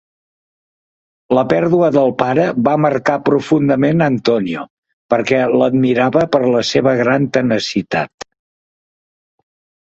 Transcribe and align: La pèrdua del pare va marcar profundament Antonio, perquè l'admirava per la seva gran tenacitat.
La 1.37 1.41
pèrdua 1.49 1.89
del 1.97 2.13
pare 2.21 2.45
va 2.67 2.73
marcar 2.85 3.17
profundament 3.27 4.01
Antonio, 4.05 4.63
perquè 5.15 5.43
l'admirava 5.61 6.25
per 6.37 6.41
la 6.57 6.65
seva 6.71 6.95
gran 7.03 7.29
tenacitat. 7.39 8.27